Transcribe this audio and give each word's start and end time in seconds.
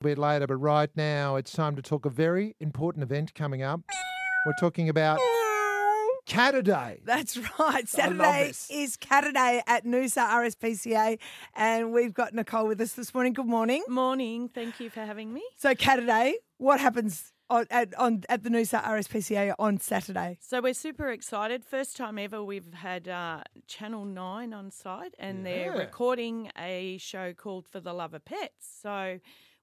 a 0.00 0.04
bit 0.04 0.18
later, 0.18 0.46
but 0.46 0.56
right 0.56 0.88
now 0.96 1.36
it's 1.36 1.52
time 1.52 1.76
to 1.76 1.82
talk 1.82 2.06
a 2.06 2.10
very 2.10 2.56
important 2.58 3.02
event 3.02 3.34
coming 3.34 3.62
up. 3.62 3.82
We're 4.46 4.54
talking 4.58 4.88
about 4.88 5.20
Caturday. 6.24 7.00
That's 7.04 7.38
right. 7.58 7.86
Saturday 7.86 8.46
this. 8.46 8.70
is 8.70 8.96
Caturday 8.96 9.62
at 9.66 9.84
Noosa 9.84 10.26
RSPCA, 10.26 11.18
and 11.54 11.92
we've 11.92 12.14
got 12.14 12.32
Nicole 12.32 12.66
with 12.66 12.80
us 12.80 12.92
this 12.94 13.12
morning. 13.12 13.34
Good 13.34 13.44
morning. 13.44 13.82
Morning. 13.88 14.48
Thank 14.48 14.80
you 14.80 14.88
for 14.88 15.00
having 15.00 15.34
me. 15.34 15.42
So, 15.58 15.74
Caturday, 15.74 16.36
what 16.56 16.80
happens 16.80 17.34
on, 17.50 17.66
at, 17.70 17.94
on, 17.98 18.22
at 18.30 18.42
the 18.42 18.48
Noosa 18.48 18.82
RSPCA 18.82 19.54
on 19.58 19.80
Saturday? 19.80 20.38
So 20.40 20.62
we're 20.62 20.72
super 20.72 21.10
excited. 21.10 21.62
First 21.62 21.98
time 21.98 22.18
ever 22.18 22.42
we've 22.42 22.72
had 22.72 23.06
uh, 23.06 23.42
Channel 23.66 24.06
9 24.06 24.54
on 24.54 24.70
site 24.70 25.14
and 25.18 25.44
they're 25.44 25.72
recording 25.72 26.50
a 26.58 26.96
show 26.98 27.34
called 27.34 27.66
For 27.68 27.80
the 27.80 27.92
Love 27.92 28.14
of 28.14 28.24
Pets. 28.24 28.78
So 28.82 29.18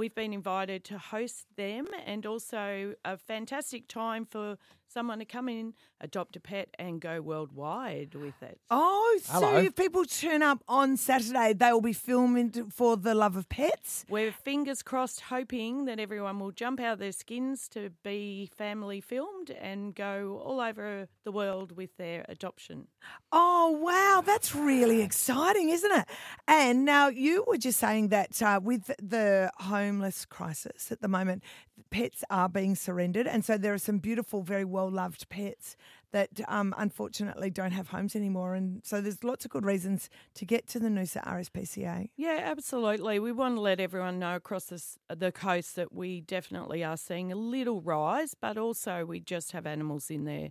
we've 0.00 0.14
been 0.14 0.32
invited 0.32 0.82
to 0.82 0.96
host 0.96 1.44
them 1.58 1.84
and 2.06 2.24
also 2.24 2.94
a 3.04 3.18
fantastic 3.18 3.86
time 3.86 4.24
for 4.24 4.56
someone 4.90 5.18
to 5.20 5.24
come 5.24 5.48
in, 5.48 5.74
adopt 6.00 6.36
a 6.36 6.40
pet 6.40 6.68
and 6.78 7.00
go 7.00 7.20
worldwide 7.20 8.14
with 8.14 8.42
it. 8.42 8.58
Oh, 8.70 9.18
so 9.22 9.32
Hello. 9.32 9.56
if 9.58 9.74
people 9.76 10.04
turn 10.04 10.42
up 10.42 10.62
on 10.68 10.96
Saturday, 10.96 11.52
they 11.52 11.72
will 11.72 11.80
be 11.80 11.92
filming 11.92 12.70
for 12.70 12.96
the 12.96 13.14
love 13.14 13.36
of 13.36 13.48
pets. 13.48 14.04
We're 14.08 14.32
fingers 14.32 14.82
crossed, 14.82 15.20
hoping 15.22 15.84
that 15.84 16.00
everyone 16.00 16.38
will 16.40 16.50
jump 16.50 16.80
out 16.80 16.94
of 16.94 16.98
their 16.98 17.12
skins 17.12 17.68
to 17.70 17.90
be 18.02 18.50
family 18.56 19.00
filmed 19.00 19.50
and 19.50 19.94
go 19.94 20.40
all 20.44 20.60
over 20.60 21.08
the 21.24 21.32
world 21.32 21.72
with 21.76 21.96
their 21.96 22.24
adoption. 22.28 22.88
Oh, 23.32 23.70
wow. 23.70 24.22
That's 24.24 24.54
really 24.54 25.02
exciting, 25.02 25.68
isn't 25.70 25.92
it? 25.92 26.06
And 26.48 26.84
now 26.84 27.08
you 27.08 27.44
were 27.46 27.58
just 27.58 27.78
saying 27.78 28.08
that 28.08 28.42
uh, 28.42 28.60
with 28.62 28.90
the 29.00 29.50
homeless 29.58 30.24
crisis 30.24 30.90
at 30.90 31.00
the 31.00 31.08
moment, 31.08 31.42
pets 31.90 32.24
are 32.30 32.48
being 32.48 32.74
surrendered. 32.74 33.26
And 33.26 33.44
so 33.44 33.56
there 33.56 33.72
are 33.72 33.78
some 33.78 33.98
beautiful, 33.98 34.42
very 34.42 34.64
well 34.64 34.90
loved 34.90 35.28
pets 35.28 35.76
that 36.12 36.40
um, 36.48 36.74
unfortunately 36.76 37.50
don't 37.50 37.70
have 37.72 37.88
homes 37.88 38.16
anymore. 38.16 38.54
And 38.54 38.84
so 38.84 39.00
there's 39.00 39.22
lots 39.22 39.44
of 39.44 39.50
good 39.50 39.64
reasons 39.64 40.10
to 40.34 40.44
get 40.44 40.66
to 40.68 40.78
the 40.78 40.88
Noosa 40.88 41.24
RSPCA. 41.24 42.10
Yeah, 42.16 42.40
absolutely. 42.44 43.18
We 43.18 43.32
want 43.32 43.56
to 43.56 43.60
let 43.60 43.80
everyone 43.80 44.18
know 44.18 44.34
across 44.34 44.66
this, 44.66 44.98
the 45.14 45.32
coast 45.32 45.76
that 45.76 45.92
we 45.92 46.20
definitely 46.20 46.82
are 46.84 46.96
seeing 46.96 47.32
a 47.32 47.36
little 47.36 47.80
rise, 47.80 48.34
but 48.34 48.58
also 48.58 49.04
we 49.04 49.20
just 49.20 49.52
have 49.52 49.66
animals 49.66 50.10
in 50.10 50.24
there, 50.24 50.50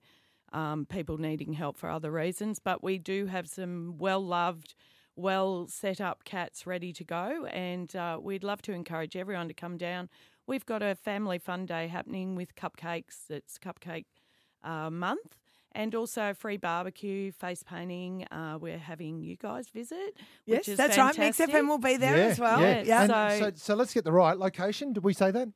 um, 0.53 0.85
people 0.85 1.17
needing 1.17 1.53
help 1.53 1.77
for 1.77 1.89
other 1.89 2.11
reasons. 2.11 2.59
But 2.59 2.83
we 2.83 2.97
do 2.97 3.25
have 3.25 3.47
some 3.47 3.97
well 3.97 4.25
loved, 4.25 4.75
well 5.16 5.67
set 5.67 6.00
up 6.00 6.23
cats 6.23 6.66
ready 6.66 6.94
to 6.94 7.03
go, 7.03 7.45
and 7.52 7.94
uh, 7.95 8.17
we'd 8.22 8.44
love 8.44 8.61
to 8.63 8.72
encourage 8.72 9.16
everyone 9.17 9.50
to 9.50 9.53
come 9.53 9.77
down. 9.77 10.09
We've 10.50 10.66
got 10.66 10.81
a 10.81 10.95
family 10.95 11.38
fun 11.38 11.67
day 11.67 11.88
happening 11.88 12.36
with 12.36 12.55
cupcakes. 12.55 13.30
It's 13.30 13.59
Cupcake 13.59 14.05
uh, 14.64 14.89
Month. 14.89 15.36
And 15.73 15.94
also 15.94 16.33
free 16.33 16.58
barbecue, 16.58 17.31
face 17.31 17.61
painting. 17.61 18.25
Uh, 18.31 18.58
we're 18.59 18.80
having 18.80 19.22
you 19.22 19.38
guys 19.38 19.69
visit, 19.69 20.16
Yes, 20.47 20.58
which 20.58 20.69
is 20.69 20.78
that's 20.78 20.95
fantastic. 20.95 21.19
right. 21.22 21.47
Mix 21.53 21.59
FM 21.59 21.67
will 21.67 21.78
be 21.78 21.97
there 21.97 22.17
yeah, 22.17 22.23
as 22.23 22.39
well. 22.39 22.59
Yeah. 22.61 22.81
Yeah, 22.83 23.06
so- 23.06 23.39
so, 23.39 23.52
so 23.53 23.75
let's 23.75 23.94
get 23.94 24.06
the 24.06 24.11
right 24.11 24.36
location. 24.36 24.91
Did 24.91 25.03
we 25.03 25.14
say 25.14 25.30
that? 25.30 25.50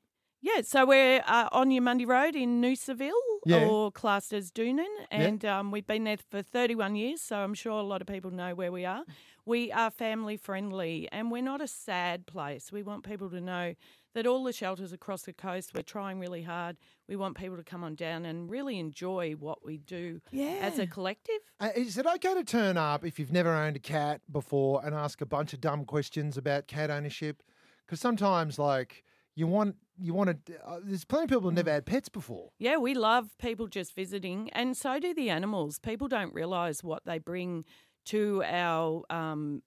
Yeah, 0.46 0.60
so 0.62 0.86
we're 0.86 1.24
uh, 1.26 1.48
on 1.54 1.70
Eumundi 1.70 2.06
Road 2.06 2.36
in 2.36 2.62
Noosaville, 2.62 3.12
Yeah. 3.46 3.66
or 3.66 3.94
classed 3.94 4.34
as 4.34 4.52
Doonan, 4.52 4.84
and 5.10 5.46
um, 5.46 5.72
we've 5.72 5.88
been 5.88 6.04
there 6.04 6.18
for 6.18 6.42
31 6.42 6.98
years, 6.98 7.22
so 7.22 7.38
I'm 7.38 7.54
sure 7.54 7.80
a 7.80 7.82
lot 7.82 8.02
of 8.02 8.08
people 8.08 8.30
know 8.30 8.54
where 8.54 8.70
we 8.72 8.84
are. 8.84 9.06
We 9.46 9.72
are 9.72 9.90
family 9.90 10.36
friendly, 10.36 11.08
and 11.14 11.32
we're 11.32 11.42
not 11.42 11.62
a 11.62 11.68
sad 11.68 12.26
place. 12.26 12.74
We 12.74 12.84
want 12.84 13.06
people 13.06 13.30
to 13.30 13.40
know 13.40 13.76
that 14.16 14.28
all 14.28 14.44
the 14.44 14.52
shelters 14.52 14.92
across 14.92 15.22
the 15.22 15.32
coast, 15.32 15.72
we're 15.74 15.82
trying 15.82 16.20
really 16.20 16.44
hard. 16.44 16.76
We 17.08 17.16
want 17.16 17.38
people 17.38 17.56
to 17.56 17.64
come 17.64 17.82
on 17.86 17.96
down 17.96 18.26
and 18.26 18.50
really 18.50 18.80
enjoy 18.80 19.36
what 19.40 19.64
we 19.66 19.78
do 19.78 20.20
as 20.34 20.78
a 20.78 20.86
collective. 20.86 21.40
Uh, 21.62 21.70
is 21.74 21.98
it 21.98 22.06
okay 22.06 22.34
to 22.34 22.44
turn 22.44 22.76
up 22.76 23.06
if 23.06 23.18
you've 23.18 23.32
never 23.32 23.50
owned 23.54 23.78
a 23.78 23.80
cat 23.80 24.20
before 24.30 24.86
and 24.86 24.94
ask 24.94 25.22
a 25.22 25.26
bunch 25.26 25.54
of 25.54 25.62
dumb 25.62 25.86
questions 25.86 26.36
about 26.36 26.68
cat 26.68 26.92
ownership? 26.92 27.42
Because 27.86 28.02
sometimes, 28.02 28.60
like, 28.60 29.06
you 29.36 29.48
want 29.48 29.76
you 30.00 30.14
want 30.14 30.46
to. 30.46 30.54
Uh, 30.66 30.80
there's 30.84 31.06
plenty 31.06 31.26
of 31.26 31.30
people 31.30 31.44
who've 31.44 31.54
never 31.54 31.72
had 31.72 31.86
pets 31.86 32.10
before. 32.10 32.50
Yeah, 32.60 32.78
we 32.78 32.94
love 32.94 33.38
people 33.40 33.68
just 33.68 33.96
visiting, 33.96 34.50
and 34.52 34.76
so 34.76 35.00
do 35.00 35.14
the 35.14 35.30
animals. 35.30 35.80
People 35.80 36.08
don't 36.08 36.34
realise 36.34 36.84
what 36.84 37.04
they 37.06 37.20
bring 37.20 37.66
to 38.06 38.44
our 38.46 39.04
um, 39.10 39.62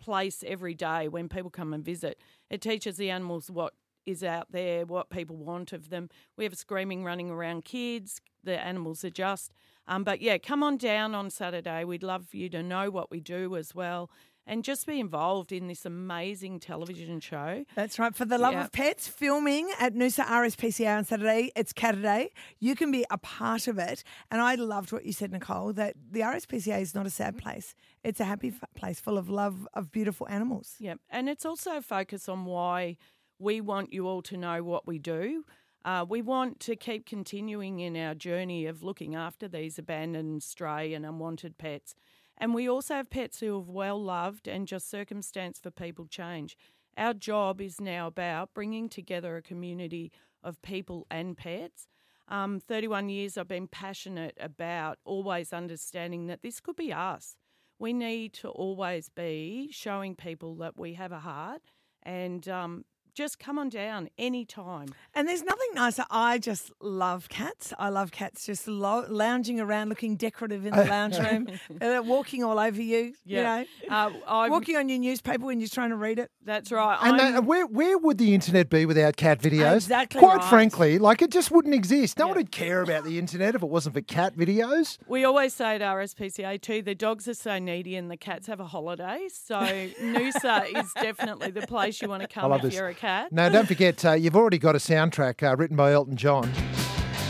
place 0.00 0.44
every 0.46 0.74
day 0.74 1.08
when 1.08 1.28
people 1.28 1.50
come 1.50 1.72
and 1.72 1.84
visit. 1.84 2.20
It 2.50 2.60
teaches 2.60 2.96
the 2.96 3.10
animals 3.10 3.50
what 3.50 3.74
is 4.06 4.22
out 4.22 4.52
there, 4.52 4.84
what 4.84 5.10
people 5.10 5.36
want 5.36 5.72
of 5.72 5.88
them. 5.88 6.10
We 6.36 6.44
have 6.44 6.54
screaming, 6.56 7.04
running 7.04 7.30
around 7.30 7.64
kids. 7.64 8.20
The 8.42 8.62
animals 8.62 9.02
adjust. 9.02 9.52
Um, 9.86 10.04
but 10.04 10.20
yeah, 10.20 10.38
come 10.38 10.62
on 10.62 10.76
down 10.76 11.14
on 11.14 11.30
Saturday. 11.30 11.84
We'd 11.84 12.02
love 12.02 12.28
for 12.28 12.36
you 12.36 12.48
to 12.50 12.62
know 12.62 12.90
what 12.90 13.10
we 13.10 13.20
do 13.20 13.56
as 13.56 13.74
well. 13.74 14.10
And 14.46 14.62
just 14.62 14.86
be 14.86 15.00
involved 15.00 15.52
in 15.52 15.68
this 15.68 15.86
amazing 15.86 16.60
television 16.60 17.18
show. 17.20 17.64
That's 17.74 17.98
right. 17.98 18.14
For 18.14 18.26
the 18.26 18.36
love 18.36 18.52
Yeah. 18.52 18.64
of 18.64 18.72
pets, 18.72 19.08
filming 19.08 19.70
at 19.80 19.94
Noosa 19.94 20.22
RSPCA 20.26 20.98
on 20.98 21.04
Saturday. 21.04 21.50
It's 21.56 21.72
Caturday. 21.72 22.30
You 22.60 22.74
can 22.76 22.90
be 22.92 23.06
a 23.10 23.16
part 23.16 23.66
of 23.68 23.78
it. 23.78 24.04
And 24.30 24.42
I 24.42 24.54
loved 24.56 24.92
what 24.92 25.06
you 25.06 25.12
said, 25.12 25.32
Nicole, 25.32 25.72
that 25.72 25.94
the 26.10 26.20
RSPCA 26.20 26.78
is 26.80 26.94
not 26.94 27.06
a 27.06 27.10
sad 27.10 27.38
place. 27.38 27.74
It's 28.02 28.20
a 28.20 28.24
happy 28.24 28.48
f- 28.48 28.62
place 28.74 29.00
full 29.00 29.16
of 29.16 29.30
love 29.30 29.66
of 29.72 29.90
beautiful 29.90 30.28
animals. 30.28 30.76
Yep. 30.78 31.00
and 31.08 31.28
it's 31.30 31.46
also 31.46 31.78
a 31.78 31.82
focus 31.82 32.28
on 32.28 32.44
why 32.44 32.98
we 33.38 33.60
want 33.62 33.92
you 33.94 34.06
all 34.06 34.20
to 34.22 34.36
know 34.36 34.62
what 34.62 34.86
we 34.86 34.98
do. 34.98 35.44
Uh, 35.86 36.04
we 36.08 36.22
want 36.22 36.60
to 36.60 36.76
keep 36.76 37.04
continuing 37.06 37.78
in 37.80 37.96
our 37.96 38.14
journey 38.14 38.66
of 38.66 38.82
looking 38.82 39.14
after 39.14 39.48
these 39.48 39.78
abandoned, 39.78 40.42
stray, 40.42 40.94
and 40.94 41.04
unwanted 41.04 41.58
pets. 41.58 41.94
And 42.38 42.54
we 42.54 42.68
also 42.68 42.94
have 42.94 43.10
pets 43.10 43.40
who 43.40 43.58
have 43.58 43.68
well 43.68 44.02
loved, 44.02 44.48
and 44.48 44.66
just 44.66 44.90
circumstance 44.90 45.58
for 45.60 45.70
people 45.70 46.06
change. 46.06 46.56
Our 46.96 47.14
job 47.14 47.60
is 47.60 47.80
now 47.80 48.06
about 48.06 48.54
bringing 48.54 48.88
together 48.88 49.36
a 49.36 49.42
community 49.42 50.12
of 50.42 50.60
people 50.62 51.06
and 51.10 51.36
pets. 51.36 51.88
Um, 52.28 52.60
31 52.60 53.08
years 53.08 53.36
I've 53.36 53.48
been 53.48 53.68
passionate 53.68 54.36
about 54.40 54.98
always 55.04 55.52
understanding 55.52 56.26
that 56.26 56.42
this 56.42 56.60
could 56.60 56.76
be 56.76 56.92
us. 56.92 57.36
We 57.78 57.92
need 57.92 58.32
to 58.34 58.48
always 58.48 59.08
be 59.08 59.68
showing 59.72 60.14
people 60.14 60.54
that 60.56 60.78
we 60.78 60.94
have 60.94 61.12
a 61.12 61.20
heart 61.20 61.62
and 62.02 62.48
um, 62.48 62.84
just 63.14 63.38
come 63.38 63.58
on 63.58 63.68
down 63.68 64.08
anytime. 64.18 64.88
And 65.14 65.28
there's 65.28 65.42
nothing 65.42 65.68
nicer. 65.74 66.04
I 66.10 66.38
just 66.38 66.72
love 66.80 67.28
cats. 67.28 67.72
I 67.78 67.88
love 67.88 68.10
cats 68.10 68.44
just 68.46 68.66
lo- 68.66 69.06
lounging 69.08 69.60
around, 69.60 69.88
looking 69.88 70.16
decorative 70.16 70.66
in 70.66 70.74
the 70.74 70.84
lounge 70.96 71.16
room, 71.18 71.46
uh, 71.80 72.02
walking 72.04 72.42
all 72.42 72.58
over 72.58 72.82
you, 72.82 73.14
Yeah. 73.24 73.60
you 73.60 73.66
Uh, 73.88 74.08
know, 74.10 74.22
I'm- 74.26 74.50
walking 74.50 74.76
on 74.76 74.88
your 74.88 74.98
newspaper 74.98 75.44
when 75.44 75.60
you're 75.60 75.68
trying 75.68 75.90
to 75.90 75.96
read 75.96 76.18
it. 76.18 76.30
that's 76.44 76.72
right. 76.72 76.98
And 77.02 77.20
I'm- 77.20 77.34
they, 77.34 77.40
where 77.40 77.66
where 77.66 77.96
would 77.98 78.18
the 78.18 78.34
internet 78.34 78.68
be 78.68 78.84
without 78.84 79.16
cat 79.16 79.40
videos? 79.40 79.76
Exactly 79.76 80.18
Quite 80.18 80.38
right. 80.38 80.44
frankly, 80.50 80.98
like 80.98 81.22
it 81.22 81.30
just 81.30 81.50
wouldn't 81.50 81.74
exist. 81.74 82.18
No 82.18 82.24
Yeah. 82.24 82.28
one 82.30 82.36
would 82.38 82.50
care 82.52 82.82
about 82.82 83.04
the 83.04 83.18
internet 83.18 83.54
if 83.54 83.62
it 83.62 83.68
wasn't 83.68 83.94
for 83.94 84.00
cat 84.02 84.36
videos. 84.36 84.98
we 85.06 85.24
always 85.24 85.54
say 85.54 85.76
at 85.76 85.80
RSPCA 85.82 86.60
too, 86.60 86.82
the 86.82 86.94
dogs 86.94 87.28
are 87.28 87.34
so 87.34 87.58
needy 87.58 87.94
and 87.96 88.10
the 88.10 88.16
cats 88.16 88.46
have 88.48 88.58
a 88.60 88.66
holiday. 88.66 89.28
So 89.32 89.54
Noosa 90.00 90.76
is 90.76 90.92
definitely 90.94 91.50
the 91.52 91.66
place 91.66 92.02
you 92.02 92.08
want 92.08 92.22
to 92.22 92.28
come 92.28 92.52
if 92.52 92.62
this. 92.62 92.74
you're 92.74 92.88
a 92.88 92.94
cat. 92.94 93.03
No, 93.30 93.50
don't 93.50 93.66
forget, 93.66 94.02
uh, 94.04 94.12
you've 94.12 94.36
already 94.36 94.56
got 94.58 94.74
a 94.74 94.78
soundtrack 94.78 95.42
uh, 95.42 95.54
written 95.56 95.76
by 95.76 95.92
Elton 95.92 96.16
John. 96.16 96.50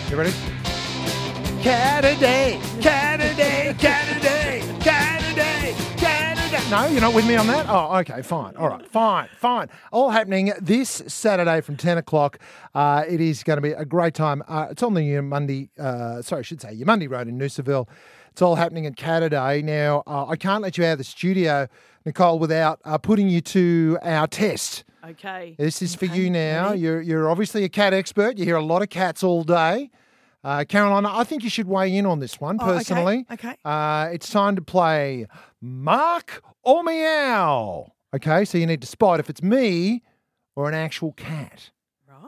You 0.09 0.17
ready? 0.17 0.33
Cat 1.63 2.05
a 2.05 2.15
day, 2.21 2.61
cat 2.81 3.21
a 3.21 3.75
cat 3.75 4.21
cat 4.21 4.79
cat. 4.81 5.25
No, 6.71 6.87
you're 6.87 7.01
not 7.01 7.15
with 7.15 7.27
me 7.27 7.37
on 7.37 7.47
that? 7.49 7.67
Oh, 7.69 7.97
okay, 7.99 8.23
fine. 8.23 8.57
All 8.57 8.69
right, 8.69 8.87
fine, 8.89 9.29
fine. 9.39 9.69
All 9.93 10.11
happening 10.11 10.53
this 10.61 11.03
Saturday 11.09 11.61
from 11.61 11.77
10 11.77 11.99
o'clock. 11.99 12.39
Uh, 12.75 13.05
it 13.09 13.21
is 13.21 13.43
going 13.43 13.57
to 13.57 13.61
be 13.61 13.73
a 13.73 13.85
great 13.85 14.15
time. 14.15 14.43
Uh, 14.49 14.69
it's 14.71 14.83
on 14.83 14.95
the 14.95 15.17
uh, 15.19 15.23
Monday, 15.23 15.71
uh, 15.79 16.23
sorry, 16.23 16.41
I 16.41 16.43
should 16.43 16.61
say, 16.61 16.75
Eumundi 16.75 17.09
Road 17.11 17.29
in 17.29 17.39
Noosaville. 17.39 17.89
It's 18.35 18.43
all 18.43 18.57
happening 18.57 18.85
at 18.85 18.97
Caturday. 18.97 19.63
Now, 19.63 20.03
uh, 20.09 20.27
I 20.27 20.35
can't 20.35 20.61
let 20.61 20.77
you 20.77 20.85
out 20.85 20.95
of 20.95 20.99
the 20.99 21.05
studio, 21.05 21.69
Nicole, 22.05 22.41
without 22.41 22.81
uh, 22.85 22.99
putting 22.99 23.29
you 23.29 23.41
to 23.43 23.97
our 24.03 24.27
test. 24.27 24.83
Okay. 25.09 25.55
This 25.57 25.81
is 25.81 25.95
for 25.95 26.07
you 26.07 26.29
now. 26.31 26.73
You're 26.73 27.01
you're 27.01 27.31
obviously 27.31 27.63
a 27.63 27.69
cat 27.69 27.95
expert. 27.95 28.37
You 28.37 28.45
hear 28.45 28.57
a 28.57 28.65
lot 28.65 28.83
of 28.83 28.89
cats 28.91 29.23
all 29.23 29.45
day. 29.45 29.89
Uh, 30.43 30.65
Carolina, 30.65 31.11
I 31.13 31.23
think 31.23 31.45
you 31.45 31.49
should 31.49 31.69
weigh 31.69 31.97
in 31.97 32.07
on 32.07 32.19
this 32.19 32.41
one 32.41 32.59
Oh, 32.61 32.65
okay, 32.71 32.79
personally. 32.79 33.25
okay. 33.31 33.55
Uh, 33.65 34.09
it's 34.13 34.29
time 34.29 34.57
to 34.57 34.63
play 34.63 35.27
Mark 35.61 36.43
or 36.65 36.83
Meow. 36.83 37.93
Okay, 38.17 38.45
so 38.45 38.59
you 38.59 38.67
need 38.67 38.81
to 38.81 38.89
spot 38.89 39.21
if 39.21 39.31
it's 39.31 39.45
me 39.45 40.03
or 40.57 40.69
an 40.69 40.75
actual 40.75 41.13
cat. 41.13 41.71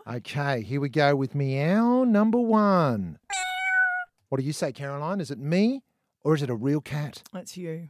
Right. 0.07 0.19
Okay, 0.19 0.63
here 0.63 0.81
we 0.81 0.89
go 0.89 1.17
with 1.17 1.35
Meow 1.35 2.05
number 2.05 2.39
one. 2.39 3.19
What 4.29 4.39
do 4.39 4.45
you 4.47 4.53
say, 4.53 4.71
Caroline? 4.71 5.21
Is 5.21 5.33
it 5.33 5.39
me 5.41 5.83
or 6.27 6.35
is 6.35 6.43
it 6.43 6.51
a 6.51 6.55
real 6.57 6.81
cat? 6.81 7.23
That's 7.33 7.57
you. 7.57 7.89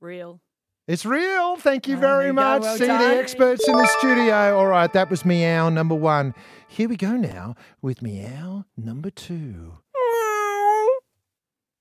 Real. 0.00 0.40
It's 0.86 1.04
real. 1.04 1.56
Thank 1.56 1.88
you 1.88 1.96
very 1.96 2.28
you 2.28 2.32
much. 2.32 2.62
Well 2.62 2.76
See 2.78 2.86
done. 2.86 3.02
the 3.10 3.16
experts 3.16 3.66
in 3.66 3.74
the 3.76 3.86
studio. 3.98 4.56
All 4.56 4.68
right, 4.68 4.90
that 4.92 5.10
was 5.10 5.24
meow 5.24 5.68
number 5.68 5.96
one. 5.96 6.34
Here 6.68 6.88
we 6.88 6.96
go 6.96 7.16
now 7.16 7.56
with 7.82 8.00
meow 8.00 8.64
number 8.76 9.10
two. 9.10 9.78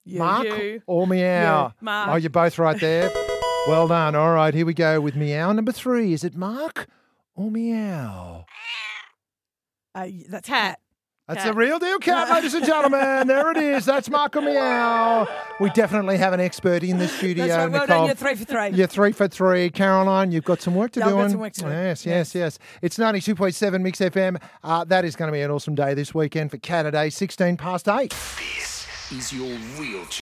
You. 0.03 0.19
Mark 0.19 0.45
You. 0.45 0.81
or 0.88 1.06
meow? 1.06 1.74
Mark. 1.79 2.09
Oh, 2.09 2.15
you're 2.15 2.31
both 2.31 2.57
right 2.57 2.79
there. 2.79 3.12
well 3.68 3.88
done. 3.88 4.15
All 4.15 4.33
right, 4.33 4.53
here 4.53 4.65
we 4.65 4.74
go 4.74 5.00
with 5.00 5.15
meow 5.15 5.51
number 5.51 5.71
three. 5.71 6.12
Is 6.12 6.24
it 6.24 6.35
Mark 6.35 6.88
or 7.35 7.51
meow? 7.51 8.45
Uh, 9.94 10.07
that's 10.27 10.47
Cat. 10.47 10.79
That's 11.27 11.44
the 11.44 11.53
real 11.53 11.77
deal 11.77 12.00
cat, 12.00 12.29
ladies 12.33 12.53
and 12.53 12.65
gentlemen. 12.65 13.27
There 13.27 13.51
it 13.51 13.57
is. 13.57 13.83
That's 13.85 14.09
Mark 14.09 14.38
or 14.38 14.41
meow. 14.41 15.27
We 15.59 15.69
definitely 15.71 16.18
have 16.18 16.31
an 16.31 16.39
expert 16.39 16.83
in 16.83 17.00
the 17.00 17.07
studio. 17.09 17.47
That's 17.47 17.57
right. 17.57 17.69
Well 17.69 17.81
Nicole. 17.81 17.97
done. 17.97 18.06
You're 18.06 18.15
three 18.15 18.35
for 18.35 18.45
three. 18.45 18.69
You're 18.69 18.88
three 18.88 19.12
for 19.12 19.27
three. 19.27 19.69
Caroline, 19.69 20.31
you've 20.31 20.45
got 20.45 20.62
some 20.62 20.74
work 20.74 20.91
to 20.94 21.01
Yeah, 21.01 21.07
I've 21.07 21.12
do. 21.12 21.15
got 21.18 21.24
on- 21.25 21.29
some 21.31 21.39
work 21.41 21.53
to 21.53 21.62
do. 21.63 21.68
Yes, 21.68 22.06
yes, 22.06 22.33
yes. 22.33 22.59
It's 22.81 22.97
92.7 22.97 23.81
Mix 23.81 24.00
FM. 24.00 24.41
Uh, 24.63 24.85
that 24.85 25.03
is 25.03 25.18
going 25.18 25.27
to 25.27 25.33
be 25.33 25.41
an 25.41 25.51
awesome 25.51 25.75
day 25.75 25.94
this 25.94 26.15
weekend 26.15 26.50
for 26.50 26.57
Caturday, 26.59 27.09
16 27.09 27.57
past 27.57 27.89
8. 27.89 28.09
This 28.38 28.88
is 29.12 29.33
your 29.33 29.57
real 29.77 30.06